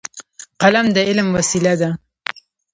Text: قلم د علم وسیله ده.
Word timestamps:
قلم 0.61 0.85
د 0.95 0.97
علم 1.07 1.27
وسیله 1.37 1.73
ده. 1.81 1.89